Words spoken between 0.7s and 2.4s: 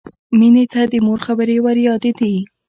ته د مور خبرې وریادېدې